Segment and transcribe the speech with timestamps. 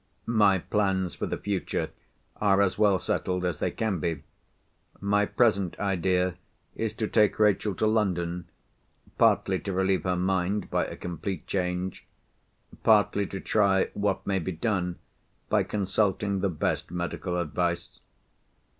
[0.25, 1.91] "My plans for the future
[2.37, 4.23] are as well settled as they can be.
[4.99, 6.37] My present idea
[6.73, 12.07] is to take Rachel to London—partly to relieve her mind by a complete change,
[12.81, 14.97] partly to try what may be done
[15.49, 17.99] by consulting the best medical advice.